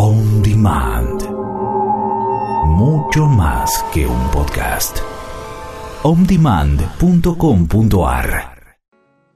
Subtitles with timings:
[0.00, 1.24] On Demand.
[2.68, 4.96] Mucho más que un podcast.
[6.04, 8.54] ondemand.com.ar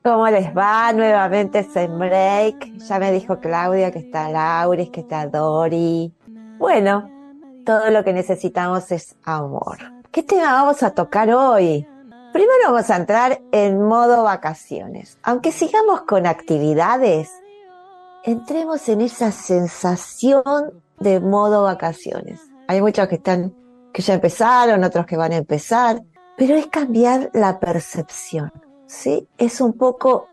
[0.04, 0.92] ¿Cómo les va?
[0.92, 2.76] Nuevamente en break.
[2.76, 6.14] Ya me dijo Claudia que está Lauris, que está Dori.
[6.58, 7.10] Bueno,
[7.66, 9.78] todo lo que necesitamos es amor.
[10.12, 11.84] ¿Qué tema vamos a tocar hoy?
[12.32, 15.18] Primero vamos a entrar en modo vacaciones.
[15.24, 17.32] Aunque sigamos con actividades,
[18.24, 22.40] entremos en esa sensación de modo vacaciones.
[22.68, 23.54] Hay muchos que están,
[23.92, 26.02] que ya empezaron, otros que van a empezar,
[26.36, 28.52] pero es cambiar la percepción,
[28.86, 29.28] ¿sí?
[29.38, 30.28] Es un poco,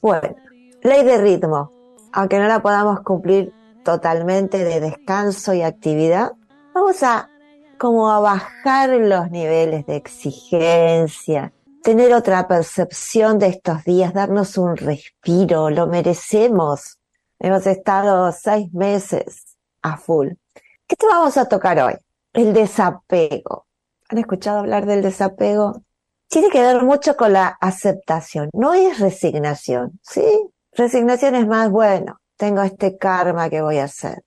[0.00, 0.36] bueno,
[0.82, 1.70] ley de ritmo,
[2.12, 3.52] aunque no la podamos cumplir
[3.84, 6.32] totalmente de descanso y actividad,
[6.74, 7.28] vamos a
[7.78, 14.76] como a bajar los niveles de exigencia, tener otra percepción de estos días, darnos un
[14.76, 17.00] respiro, lo merecemos.
[17.44, 20.28] Hemos estado seis meses a full.
[20.86, 21.94] ¿Qué te vamos a tocar hoy?
[22.32, 23.66] El desapego.
[24.08, 25.82] ¿Han escuchado hablar del desapego?
[26.28, 28.48] Tiene que ver mucho con la aceptación.
[28.52, 30.22] No es resignación, ¿sí?
[30.70, 34.22] Resignación es más, bueno, tengo este karma que voy a hacer.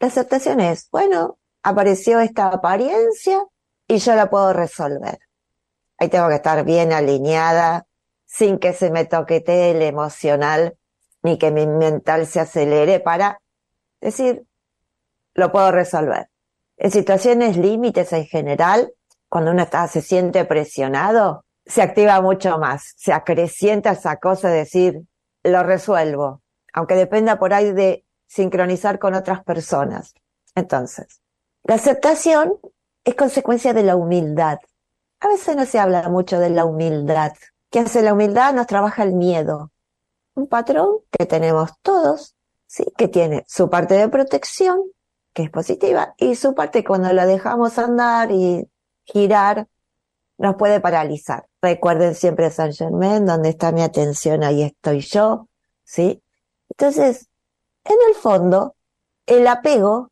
[0.00, 3.44] La aceptación es, bueno, apareció esta apariencia
[3.86, 5.20] y yo la puedo resolver.
[5.98, 7.86] Ahí tengo que estar bien alineada,
[8.24, 10.76] sin que se me toquetee el emocional
[11.26, 13.40] ni que mi mental se acelere para
[14.00, 14.46] decir,
[15.34, 16.30] lo puedo resolver.
[16.76, 18.92] En situaciones límites en general,
[19.28, 24.58] cuando uno está, se siente presionado, se activa mucho más, se acrecienta esa cosa de
[24.58, 25.02] decir,
[25.42, 26.42] lo resuelvo,
[26.72, 30.14] aunque dependa por ahí de sincronizar con otras personas.
[30.54, 31.20] Entonces,
[31.64, 32.54] la aceptación
[33.04, 34.58] es consecuencia de la humildad.
[35.18, 37.32] A veces no se habla mucho de la humildad.
[37.68, 38.54] ¿Qué hace la humildad?
[38.54, 39.72] Nos trabaja el miedo
[40.36, 42.36] un patrón que tenemos todos,
[42.66, 42.84] ¿sí?
[42.96, 44.80] que tiene su parte de protección,
[45.32, 48.68] que es positiva, y su parte cuando la dejamos andar y
[49.04, 49.66] girar,
[50.38, 51.46] nos puede paralizar.
[51.60, 55.48] Recuerden siempre San Germain, donde está mi atención, ahí estoy yo,
[55.82, 56.22] ¿sí?
[56.70, 57.28] Entonces,
[57.84, 58.76] en el fondo,
[59.24, 60.10] el apego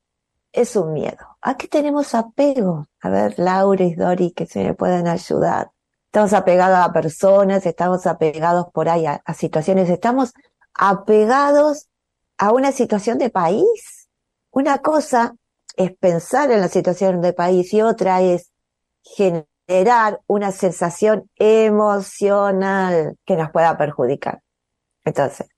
[0.52, 1.36] es un miedo.
[1.42, 2.86] ¿A qué tenemos apego?
[3.00, 5.70] A ver, Laura y Dori, que se me pueden ayudar.
[6.14, 10.32] Estamos apegados a personas, estamos apegados por ahí a, situaciones, estamos
[10.72, 11.88] apegados
[12.38, 14.08] a una situación de país.
[14.52, 15.34] Una cosa
[15.76, 18.52] es pensar en la situación de país y otra es
[19.02, 24.40] generar una sensación emocional que nos pueda perjudicar.
[25.04, 25.48] Entonces,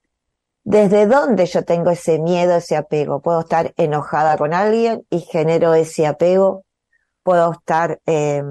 [0.64, 3.20] ¿desde dónde yo tengo ese miedo, ese apego?
[3.20, 6.64] Puedo estar enojada con alguien y genero ese apego.
[7.22, 8.42] Puedo estar eh,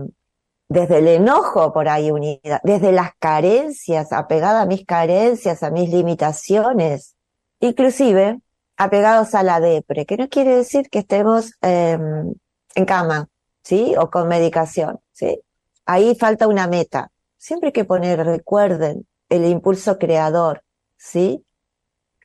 [0.67, 5.89] desde el enojo por ahí unida, desde las carencias, apegada a mis carencias, a mis
[5.89, 7.15] limitaciones,
[7.59, 8.39] inclusive
[8.77, 12.33] apegados a la depre, que no quiere decir que estemos em,
[12.73, 13.29] en cama,
[13.63, 13.95] ¿sí?
[13.97, 15.39] O con medicación, ¿sí?
[15.85, 17.11] Ahí falta una meta.
[17.37, 20.63] Siempre hay que poner, recuerden, el impulso creador,
[20.97, 21.43] ¿sí?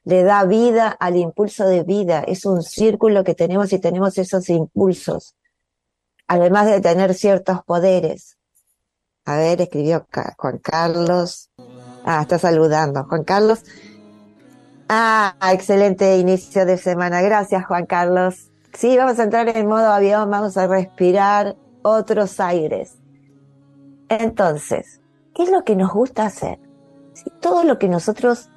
[0.05, 2.25] Le da vida al impulso de vida.
[2.27, 5.35] Es un círculo que tenemos y tenemos esos impulsos
[6.31, 8.39] además de tener ciertos poderes.
[9.25, 10.07] A ver, escribió
[10.39, 11.51] Juan Carlos.
[12.05, 13.03] Ah, está saludando.
[13.03, 13.65] Juan Carlos.
[14.89, 17.21] Ah, excelente inicio de semana.
[17.21, 18.53] Gracias, Juan Carlos.
[18.73, 22.95] Sí, vamos a entrar en modo avión, vamos a respirar otros aires.
[24.09, 25.01] Entonces,
[25.35, 26.61] ¿qué es lo que nos gusta hacer?
[27.13, 28.51] Si todo lo que nosotros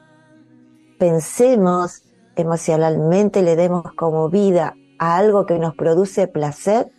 [0.99, 2.03] pensemos
[2.35, 6.91] emocionalmente le demos como vida a algo que nos produce placer,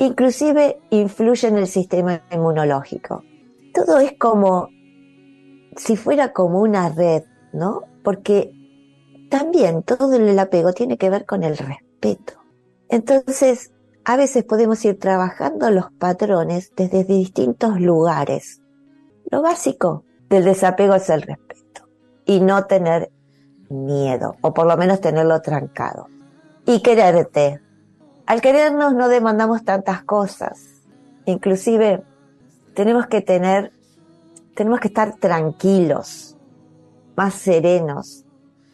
[0.00, 3.22] inclusive influye en el sistema inmunológico.
[3.74, 4.68] Todo es como
[5.76, 7.82] si fuera como una red, ¿no?
[8.02, 8.50] Porque
[9.30, 12.32] también todo el apego tiene que ver con el respeto.
[12.88, 13.72] Entonces,
[14.04, 18.62] a veces podemos ir trabajando los patrones desde distintos lugares.
[19.30, 21.82] Lo básico del desapego es el respeto
[22.24, 23.12] y no tener
[23.68, 26.08] miedo, o por lo menos tenerlo trancado.
[26.66, 27.60] Y quererte,
[28.30, 30.84] al querernos no demandamos tantas cosas.
[31.24, 32.04] Inclusive
[32.74, 33.72] tenemos que tener,
[34.54, 36.36] tenemos que estar tranquilos,
[37.16, 38.24] más serenos,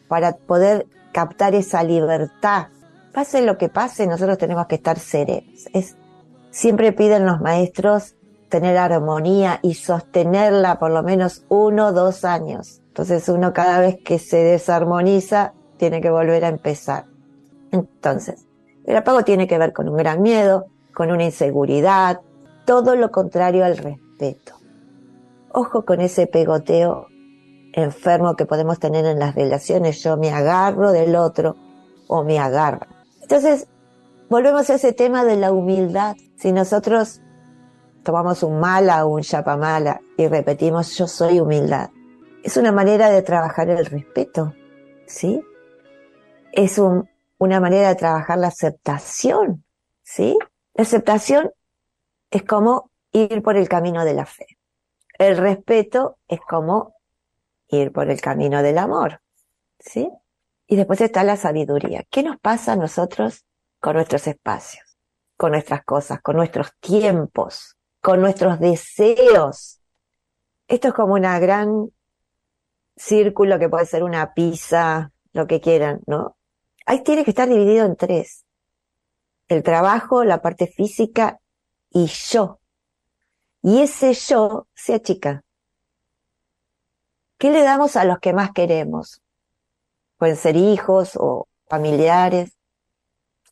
[0.07, 2.67] para poder captar esa libertad
[3.11, 5.65] pase lo que pase, nosotros tenemos que estar serenos.
[5.73, 5.95] Es,
[6.51, 8.13] siempre piden los maestros
[8.49, 12.83] tener armonía y sostenerla por lo menos uno o dos años.
[12.89, 17.05] Entonces uno cada vez que se desarmoniza tiene que volver a empezar.
[17.71, 18.46] Entonces,
[18.87, 22.21] el apago tiene que ver con un gran miedo, con una inseguridad,
[22.65, 24.55] todo lo contrario al respeto.
[25.51, 27.07] Ojo con ese pegoteo
[27.73, 30.01] enfermo que podemos tener en las relaciones.
[30.01, 31.55] Yo me agarro del otro
[32.07, 32.87] o me agarra.
[33.21, 33.67] Entonces,
[34.29, 36.15] volvemos a ese tema de la humildad.
[36.37, 37.21] Si nosotros
[38.03, 39.23] tomamos un mala o un
[39.59, 41.89] mala y repetimos yo soy humildad,
[42.41, 44.53] es una manera de trabajar el respeto,
[45.05, 45.43] ¿sí?
[46.53, 46.79] Es
[47.37, 49.63] una manera de trabajar la aceptación,
[50.03, 50.37] ¿sí?
[50.73, 51.51] La aceptación
[52.31, 54.45] es como ir por el camino de la fe.
[55.17, 56.95] El respeto es como
[57.69, 59.21] ir por el camino del amor,
[59.79, 60.09] ¿sí?
[60.67, 62.03] Y después está la sabiduría.
[62.09, 63.45] ¿Qué nos pasa a nosotros
[63.79, 64.97] con nuestros espacios,
[65.35, 69.79] con nuestras cosas, con nuestros tiempos, con nuestros deseos?
[70.67, 71.89] Esto es como una gran
[72.95, 76.36] círculo que puede ser una pizza, lo que quieran, ¿no?
[76.89, 78.45] Ahí tiene que estar dividido en tres.
[79.49, 81.41] El trabajo, la parte física
[81.89, 82.61] y yo.
[83.61, 85.43] Y ese yo se achica.
[87.37, 89.21] ¿Qué le damos a los que más queremos?
[90.15, 92.57] Pueden ser hijos o familiares.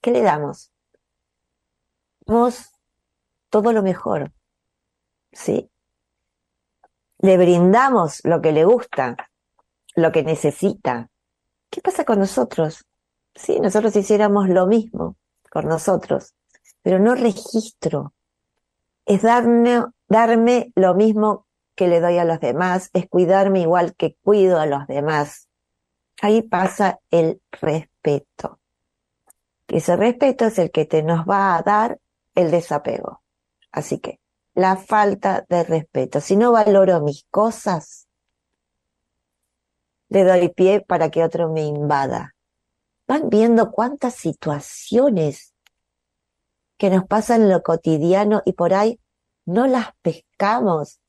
[0.01, 0.71] ¿Qué le damos?
[2.25, 2.71] Damos
[3.49, 4.31] todo lo mejor.
[5.33, 5.69] ¿Sí?
[7.17, 9.17] Le brindamos lo que le gusta,
[9.95, 11.09] lo que necesita.
[11.69, 12.85] ¿Qué pasa con nosotros?
[13.35, 15.17] Si nosotros hiciéramos lo mismo
[15.51, 16.33] con nosotros,
[16.81, 18.13] pero no registro.
[19.05, 21.45] Es darme, darme lo mismo
[21.75, 25.49] que le doy a los demás, es cuidarme igual que cuido a los demás.
[26.21, 28.59] Ahí pasa el respeto.
[29.67, 31.99] Ese respeto es el que te nos va a dar
[32.35, 33.21] el desapego.
[33.71, 34.19] Así que
[34.53, 36.21] la falta de respeto.
[36.21, 38.07] Si no valoro mis cosas,
[40.09, 42.34] le doy pie para que otro me invada.
[43.07, 45.53] Van viendo cuántas situaciones
[46.77, 48.99] que nos pasan en lo cotidiano y por ahí
[49.45, 50.99] no las pescamos,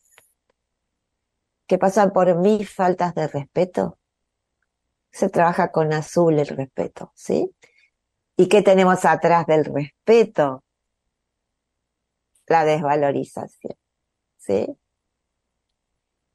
[1.66, 3.98] que pasan por mis faltas de respeto.
[5.10, 7.50] Se trabaja con azul el respeto, ¿sí?
[8.36, 10.62] ¿Y qué tenemos atrás del respeto?
[12.46, 13.76] La desvalorización,
[14.36, 14.78] ¿sí?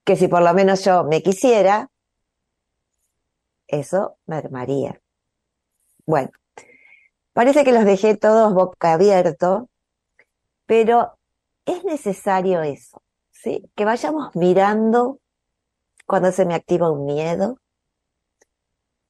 [0.04, 1.90] Que si por lo menos yo me quisiera,
[3.68, 5.00] eso mermaría.
[6.06, 6.30] Bueno,
[7.34, 9.70] parece que los dejé todos boca abierto,
[10.66, 11.18] pero
[11.66, 13.02] es necesario eso,
[13.32, 13.70] ¿sí?
[13.76, 15.20] Que vayamos mirando
[16.06, 17.58] cuando se me activa un miedo.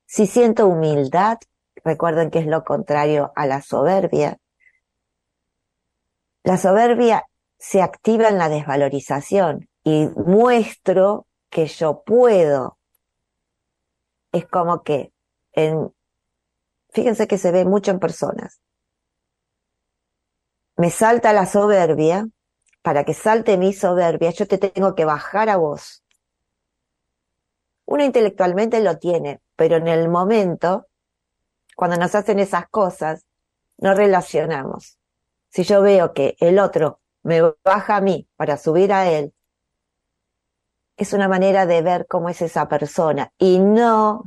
[0.05, 1.38] Si siento humildad,
[1.83, 4.38] recuerden que es lo contrario a la soberbia.
[6.43, 7.25] La soberbia
[7.57, 12.77] se activa en la desvalorización y muestro que yo puedo,
[14.31, 15.11] es como que
[15.53, 15.93] en,
[16.91, 18.61] fíjense que se ve mucho en personas.
[20.77, 22.27] Me salta la soberbia,
[22.81, 26.03] para que salte mi soberbia, yo te tengo que bajar a vos.
[27.85, 30.88] Uno intelectualmente lo tiene, pero en el momento,
[31.75, 33.25] cuando nos hacen esas cosas,
[33.77, 34.98] no relacionamos.
[35.50, 39.33] Si yo veo que el otro me baja a mí para subir a él,
[40.98, 44.24] es una manera de ver cómo es esa persona y no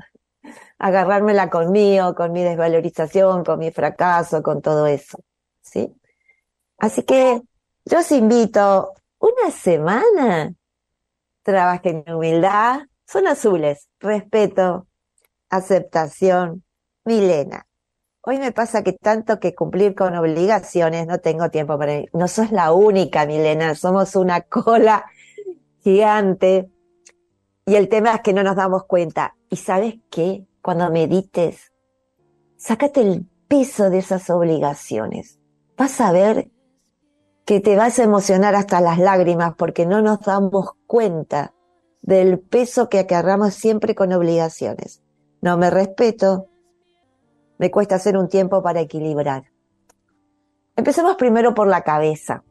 [0.85, 5.19] agarrármela conmigo, con mi desvalorización, con mi fracaso, con todo eso.
[5.63, 5.99] ¿Sí?
[6.77, 7.41] Así que
[7.87, 10.53] yo os invito una semana,
[11.43, 14.87] trabajen en humildad, son azules, respeto,
[15.49, 16.65] aceptación,
[17.07, 17.67] Milena.
[18.21, 22.53] Hoy me pasa que tanto que cumplir con obligaciones, no tengo tiempo para No sos
[22.53, 25.07] la única, Milena, somos una cola
[25.83, 26.69] gigante.
[27.65, 29.35] Y el tema es que no nos damos cuenta.
[29.49, 30.45] ¿Y sabes qué?
[30.65, 31.75] Cuando medites,
[32.57, 35.39] sácate el peso de esas obligaciones.
[35.77, 36.49] Vas a ver
[37.45, 41.53] que te vas a emocionar hasta las lágrimas porque no nos damos cuenta
[42.01, 45.03] del peso que agarramos siempre con obligaciones.
[45.43, 46.47] No me respeto,
[47.59, 49.45] me cuesta hacer un tiempo para equilibrar.
[50.77, 52.43] Empecemos primero por la cabeza,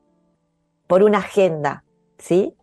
[0.86, 1.84] por una agenda,
[2.20, 2.56] ¿sí?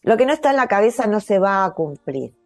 [0.00, 2.37] Lo que no está en la cabeza no se va a cumplir.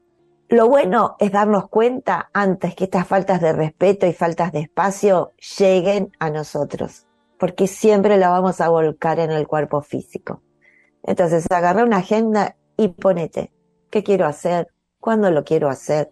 [0.52, 5.32] Lo bueno es darnos cuenta antes que estas faltas de respeto y faltas de espacio
[5.58, 7.06] lleguen a nosotros,
[7.38, 10.42] porque siempre la vamos a volcar en el cuerpo físico.
[11.04, 13.50] Entonces agarra una agenda y ponete,
[13.88, 14.68] ¿qué quiero hacer?
[15.00, 16.10] ¿Cuándo lo quiero hacer?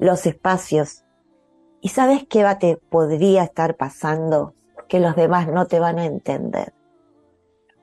[0.00, 1.04] Los espacios.
[1.80, 4.54] ¿Y sabes qué va, te podría estar pasando?
[4.88, 6.72] Que los demás no te van a entender.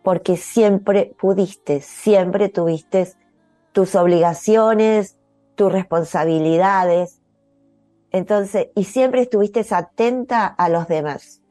[0.04, 3.14] Porque siempre pudiste, siempre tuviste
[3.72, 5.18] tus obligaciones,
[5.56, 7.22] tus responsabilidades.
[8.12, 11.42] Entonces, y siempre estuviste atenta a los demás.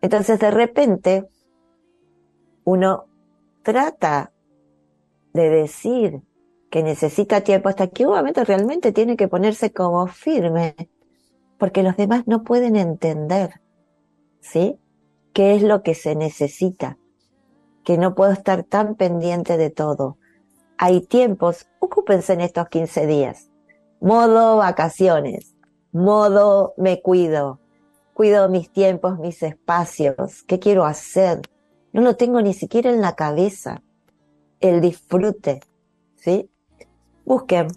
[0.00, 1.28] Entonces, de repente,
[2.64, 3.06] uno
[3.62, 4.32] trata
[5.32, 6.22] de decir
[6.70, 10.74] que necesita tiempo hasta que un momento realmente tiene que ponerse como firme,
[11.58, 13.60] porque los demás no pueden entender,
[14.40, 14.78] ¿sí?
[15.32, 16.98] ¿Qué es lo que se necesita?
[17.84, 20.18] Que no puedo estar tan pendiente de todo.
[20.76, 23.50] Hay tiempos, ocúpense en estos 15 días.
[24.00, 25.54] Modo vacaciones,
[25.92, 27.60] modo me cuido,
[28.12, 31.42] cuido mis tiempos, mis espacios, qué quiero hacer.
[31.92, 33.82] No lo tengo ni siquiera en la cabeza.
[34.60, 35.60] El disfrute,
[36.16, 36.50] ¿sí?
[37.24, 37.68] Busquen.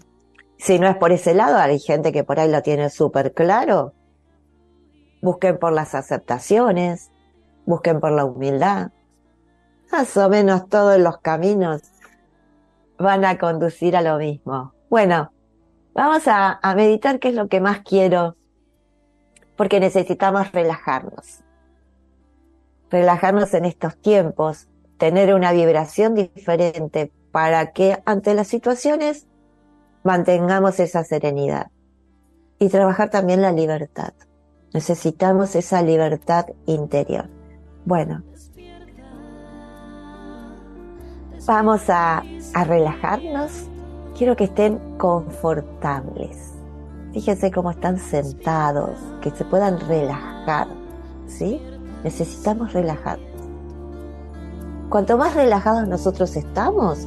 [0.58, 3.92] Si no es por ese lado, hay gente que por ahí lo tiene súper claro.
[5.22, 7.10] Busquen por las aceptaciones,
[7.64, 8.90] busquen por la humildad.
[9.92, 11.82] Más o menos todos los caminos
[12.98, 14.74] van a conducir a lo mismo.
[14.90, 15.32] Bueno,
[15.94, 18.36] vamos a, meditar qué es lo que más quiero,
[19.56, 21.40] porque necesitamos relajarnos.
[22.90, 29.26] Relajarnos en estos tiempos, tener una vibración diferente para que ante las situaciones
[30.02, 31.70] mantengamos esa serenidad
[32.58, 34.12] y trabajar también la libertad.
[34.72, 37.28] Necesitamos esa libertad interior.
[37.84, 38.22] Bueno,
[41.46, 42.22] vamos a,
[42.54, 43.50] a relajarnos.
[44.16, 46.52] Quiero que estén confortables.
[47.12, 50.68] Fíjense cómo están sentados, que se puedan relajar,
[51.26, 51.62] ¿sí?
[52.04, 53.28] Necesitamos relajarnos.
[54.88, 57.06] Cuanto más relajados nosotros estamos,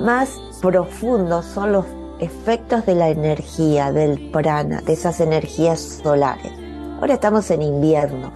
[0.00, 1.84] más profundos son los
[2.20, 6.52] efectos de la energía, del prana, de esas energías solares.
[7.00, 8.30] Ahora estamos en invierno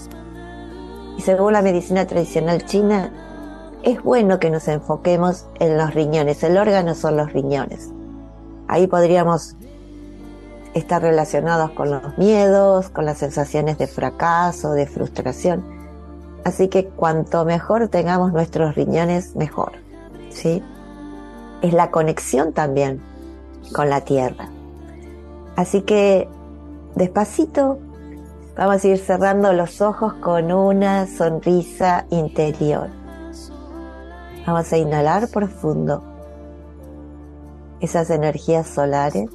[1.18, 3.12] y según la medicina tradicional china,
[3.82, 6.42] es bueno que nos enfoquemos en los riñones.
[6.42, 7.90] El órgano son los riñones.
[8.68, 9.56] Ahí podríamos
[10.72, 15.62] estar relacionados con los miedos, con las sensaciones de fracaso, de frustración.
[16.44, 19.72] Así que cuanto mejor tengamos nuestros riñones, mejor.
[20.30, 20.62] ¿Sí?
[21.62, 23.00] es la conexión también
[23.72, 24.48] con la tierra.
[25.56, 26.28] Así que
[26.94, 27.78] despacito
[28.58, 32.88] vamos a ir cerrando los ojos con una sonrisa interior.
[34.44, 36.02] Vamos a inhalar profundo
[37.80, 39.30] esas energías solares.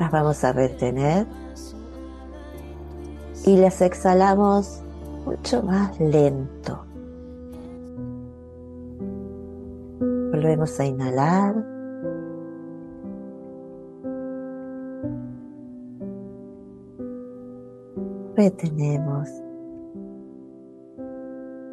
[0.00, 1.26] Las vamos a retener
[3.46, 4.82] y las exhalamos
[5.24, 6.84] mucho más lento.
[10.32, 11.79] Volvemos a inhalar.
[18.40, 19.28] Retenemos.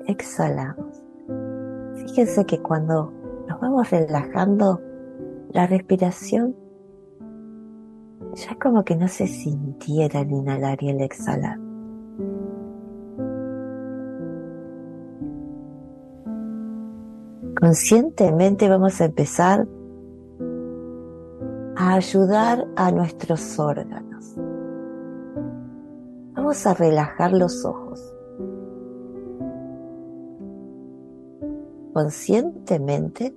[0.06, 1.02] Exhalamos.
[1.96, 3.14] Fíjense que cuando
[3.48, 4.82] nos vamos relajando,
[5.54, 6.58] la respiración
[8.34, 11.58] ya como que no se sintiera el inhalar y el exhalar.
[17.60, 19.68] conscientemente vamos a empezar
[21.76, 24.07] a ayudar a nuestros órganos.
[26.48, 28.16] Vamos a relajar los ojos.
[31.92, 33.36] Conscientemente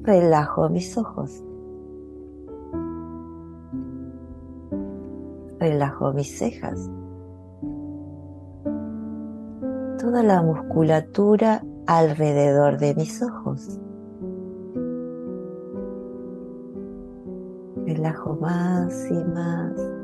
[0.00, 1.44] relajo mis ojos.
[5.58, 6.90] Relajo mis cejas.
[9.98, 13.78] Toda la musculatura alrededor de mis ojos.
[17.84, 19.95] Relajo más y más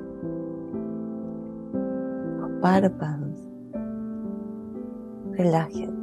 [2.63, 3.37] párpados.
[5.33, 6.03] Relajen.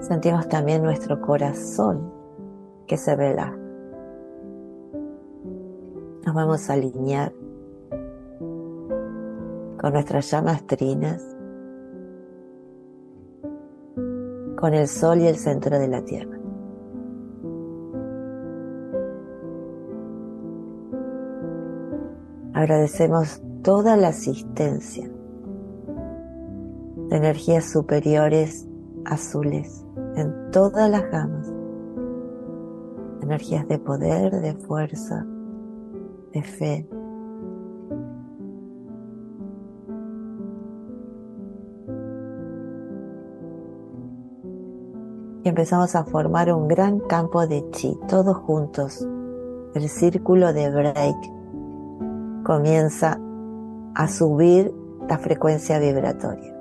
[0.00, 2.10] Sentimos también nuestro corazón
[2.86, 3.58] que se relaja.
[6.24, 7.32] Nos vamos a alinear
[9.80, 11.22] con nuestras llamas trinas,
[14.56, 16.35] con el sol y el centro de la tierra.
[22.56, 25.06] Agradecemos toda la asistencia
[27.10, 28.66] de energías superiores
[29.04, 29.84] azules
[30.14, 31.52] en todas las gamas,
[33.20, 35.26] energías de poder, de fuerza,
[36.32, 36.88] de fe,
[45.44, 49.06] y empezamos a formar un gran campo de chi, todos juntos.
[49.74, 51.35] El círculo de break
[52.46, 53.18] comienza
[53.96, 54.72] a subir
[55.08, 56.54] la frecuencia vibratoria,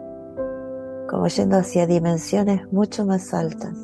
[1.08, 3.78] como yendo hacia dimensiones mucho más altas.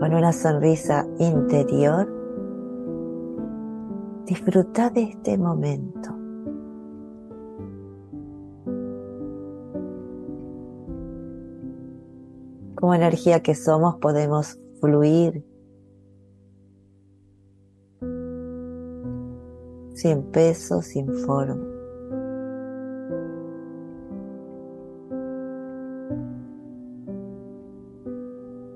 [0.00, 2.08] Con una sonrisa interior,
[4.24, 6.15] disfruta de este momento.
[12.86, 15.44] Como energía que somos podemos fluir
[19.92, 21.66] sin peso, sin forma.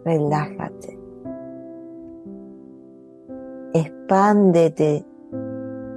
[0.04, 0.98] Relájate.
[3.74, 5.06] Expándete.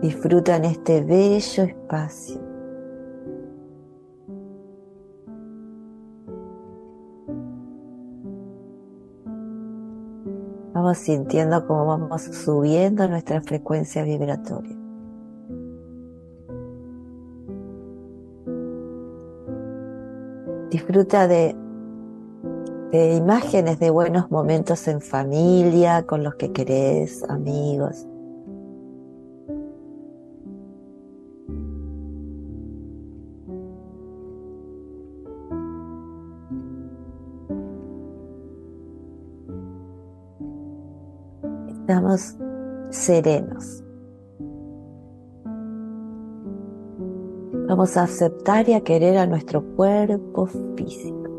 [0.04, 2.43] Disfruta en este bello espacio.
[10.94, 14.78] Sintiendo cómo vamos subiendo nuestra frecuencia vibratoria.
[20.70, 21.56] Disfruta de,
[22.92, 28.08] de imágenes de buenos momentos en familia, con los que querés, amigos.
[41.84, 42.38] Estamos
[42.92, 43.84] serenos.
[47.68, 50.46] Vamos a aceptar y a querer a nuestro cuerpo
[50.78, 51.30] físico,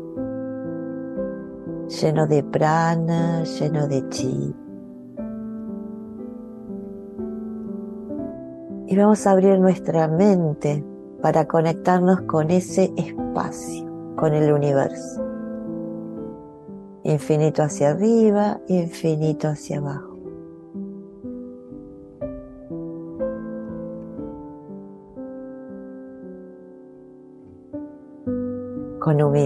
[1.87, 4.55] lleno de prana, lleno de chi.
[8.85, 10.85] Y vamos a abrir nuestra mente
[11.23, 15.25] para conectarnos con ese espacio, con el universo.
[17.01, 20.14] Infinito hacia arriba, infinito hacia abajo.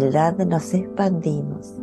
[0.10, 1.80] Nos expandimos.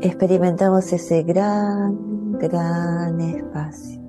[0.00, 4.00] Experimentamos ese gran, gran espacio.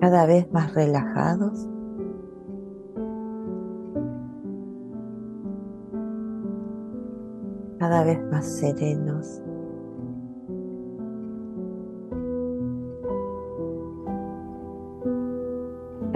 [0.00, 1.68] Cada vez más relajados.
[7.78, 9.40] Cada vez más serenos.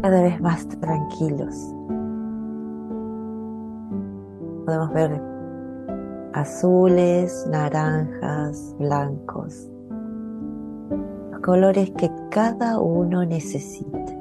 [0.04, 1.74] Cada vez más tranquilos.
[4.66, 5.18] Podemos ver
[6.34, 9.66] azules, naranjas, blancos,
[11.30, 14.20] los colores que cada uno necesite.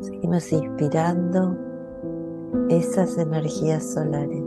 [0.00, 1.58] Seguimos inspirando
[2.70, 4.46] esas energías solares.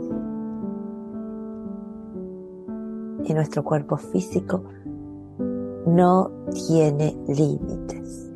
[3.22, 4.64] Y nuestro cuerpo físico
[5.94, 8.26] no tiene límites.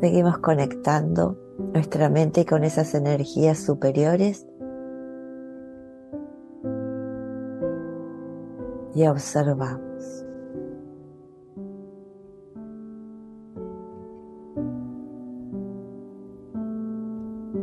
[0.00, 1.36] Seguimos conectando
[1.72, 4.46] nuestra mente con esas energías superiores
[8.94, 9.89] y observamos.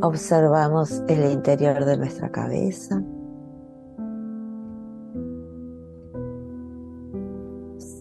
[0.07, 3.03] Observamos el interior de nuestra cabeza.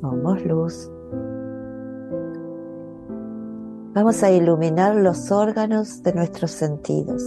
[0.01, 0.88] Somos luz.
[3.92, 7.25] Vamos a iluminar los órganos de nuestros sentidos.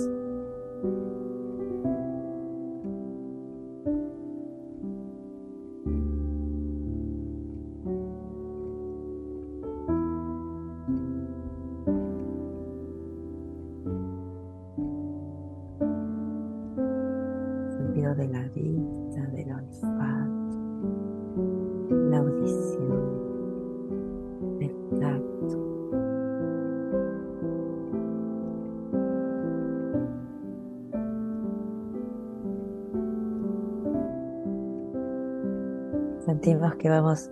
[36.80, 37.30] Que vamos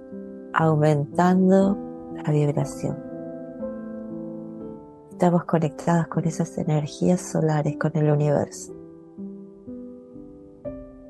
[0.53, 1.77] aumentando
[2.23, 2.97] la vibración.
[5.11, 8.75] Estamos conectados con esas energías solares, con el universo.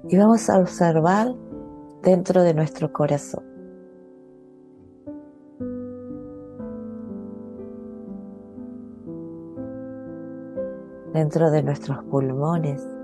[0.08, 1.36] Y vamos a observar
[2.04, 3.43] dentro de nuestro corazón.
[11.13, 12.96] Dentro de nuestros pulmones.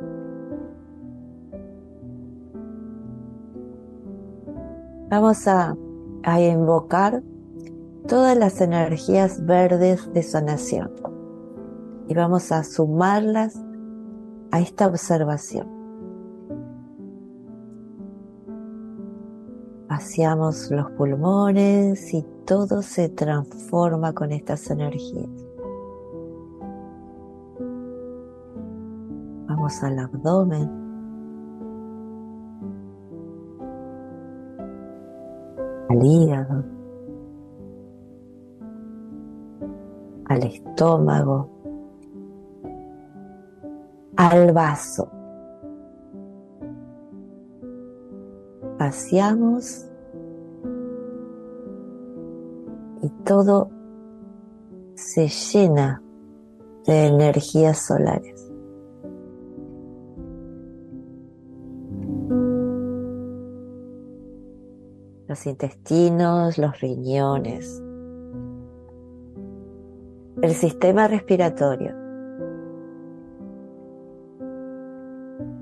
[5.16, 5.78] Vamos a,
[6.24, 7.22] a invocar
[8.08, 10.92] todas las energías verdes de sanación
[12.08, 13.56] y vamos a sumarlas
[14.50, 15.68] a esta observación.
[19.88, 25.30] Vaciamos los pulmones y todo se transforma con estas energías.
[29.48, 30.83] Vamos al abdomen.
[35.94, 36.64] Al hígado,
[40.26, 41.50] al estómago,
[44.16, 45.10] al vaso.
[48.80, 49.88] Vaciamos
[53.02, 53.70] y todo
[54.96, 56.02] se llena
[56.88, 58.53] de energías solares.
[65.44, 67.84] Los intestinos, los riñones,
[70.42, 71.94] el sistema respiratorio,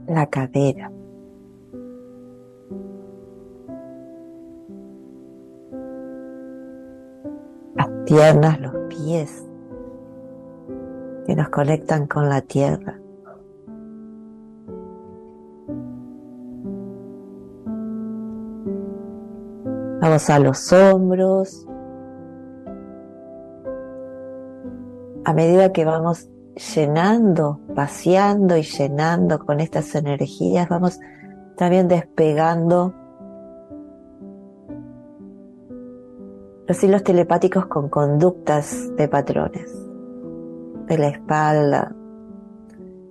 [0.08, 0.92] la cadera,
[7.74, 9.44] las piernas, los pies
[11.26, 13.01] que nos conectan con la tierra.
[20.12, 21.66] A los hombros.
[25.24, 26.28] A medida que vamos
[26.76, 31.00] llenando, vaciando y llenando con estas energías, vamos
[31.56, 32.94] también despegando
[36.68, 39.72] los hilos telepáticos con conductas de patrones,
[40.88, 41.96] de la espalda,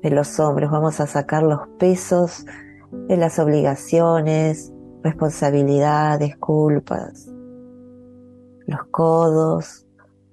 [0.03, 0.71] de los hombros.
[0.71, 2.45] Vamos a sacar los pesos
[3.09, 4.71] de las obligaciones,
[5.03, 7.29] responsabilidades, culpas,
[8.67, 9.87] los codos,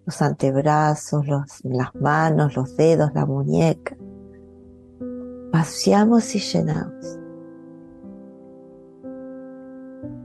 [0.06, 1.26] los antebrazos,
[1.64, 3.98] las manos, los dedos, la muñeca.
[5.52, 7.20] Vaciamos y llenamos.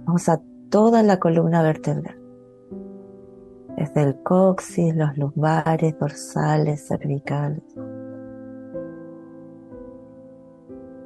[0.05, 2.19] Vamos a toda la columna vertebral.
[3.77, 7.63] Desde el coxis, los lumbares, dorsales, cervicales.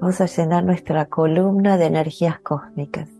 [0.00, 3.15] Vamos a llenar nuestra columna de energías cósmicas.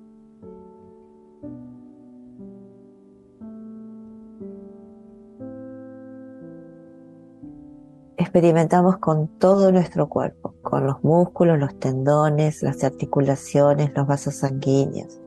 [8.27, 15.21] Experimentamos con todo nuestro cuerpo, con los músculos, los tendones, las articulaciones, los vasos sanguíneos.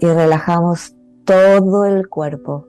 [0.00, 2.66] Y relajamos todo el cuerpo.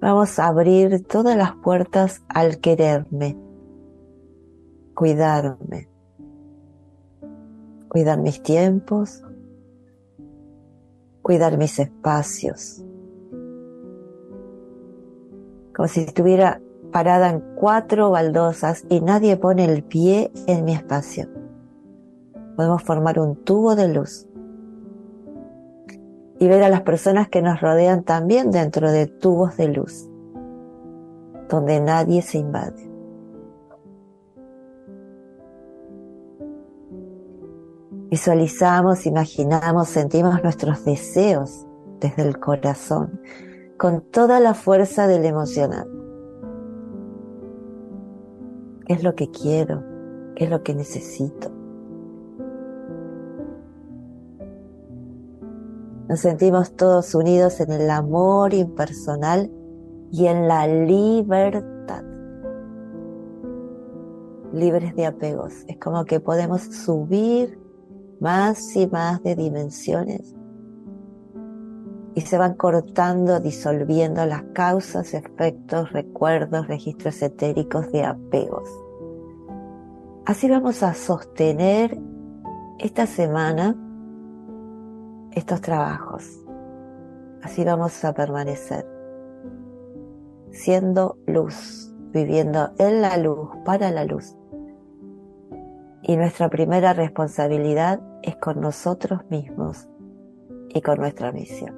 [0.00, 3.36] Vamos a abrir todas las puertas al quererme,
[4.94, 5.88] cuidarme,
[7.88, 9.24] cuidar mis tiempos,
[11.22, 12.84] cuidar mis espacios.
[15.74, 16.60] Como si estuviera
[16.92, 21.28] parada en cuatro baldosas y nadie pone el pie en mi espacio.
[22.56, 24.26] Podemos formar un tubo de luz
[26.38, 30.08] y ver a las personas que nos rodean también dentro de tubos de luz,
[31.48, 32.89] donde nadie se invade.
[38.10, 41.64] Visualizamos, imaginamos, sentimos nuestros deseos
[42.00, 43.20] desde el corazón,
[43.78, 45.88] con toda la fuerza del emocional.
[48.84, 49.84] ¿Qué es lo que quiero?
[50.34, 51.52] ¿Qué es lo que necesito?
[56.08, 59.52] Nos sentimos todos unidos en el amor impersonal
[60.10, 62.02] y en la libertad.
[64.52, 65.52] Libres de apegos.
[65.68, 67.69] Es como que podemos subir
[68.20, 70.34] más y más de dimensiones
[72.14, 78.68] y se van cortando, disolviendo las causas, efectos, recuerdos, registros etéricos de apegos.
[80.26, 81.98] Así vamos a sostener
[82.78, 83.76] esta semana
[85.32, 86.24] estos trabajos.
[87.42, 88.86] Así vamos a permanecer,
[90.50, 94.36] siendo luz, viviendo en la luz, para la luz.
[96.02, 99.88] Y nuestra primera responsabilidad es con nosotros mismos
[100.68, 101.74] y con nuestra misión.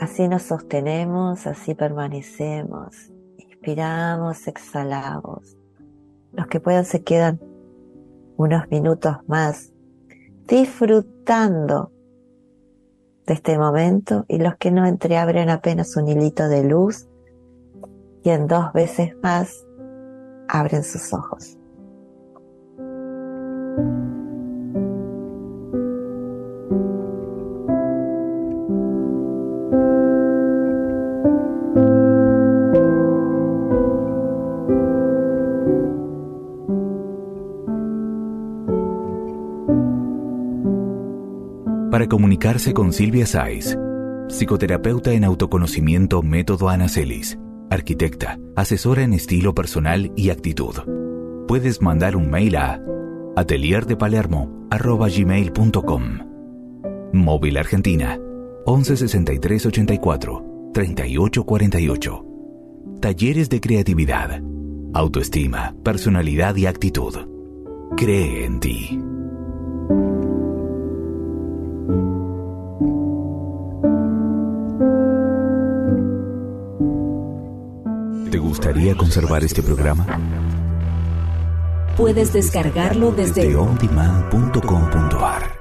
[0.00, 5.56] Así nos sostenemos, así permanecemos, inspiramos, exhalamos.
[6.32, 7.40] Los que puedan se quedan
[8.36, 9.72] unos minutos más
[10.46, 11.92] disfrutando
[13.26, 17.06] de este momento y los que no entreabren apenas un hilito de luz
[18.22, 19.66] y en dos veces más
[20.48, 21.59] abren sus ojos.
[41.90, 43.76] Para comunicarse con Silvia Saiz,
[44.28, 47.36] psicoterapeuta en autoconocimiento Método Anacelis,
[47.68, 50.76] arquitecta, asesora en estilo personal y actitud.
[51.48, 52.80] Puedes mandar un mail a
[53.34, 56.02] atelierdepalermo.com.
[57.12, 58.20] Móvil Argentina
[58.66, 62.24] 1163 84 3848.
[63.00, 64.40] Talleres de creatividad,
[64.94, 67.16] autoestima, personalidad y actitud.
[67.96, 69.09] Cree en ti.
[78.80, 80.06] Gustaría conservar este programa?
[81.96, 85.59] Puedes descargarlo desde Desde ondemand.com.ar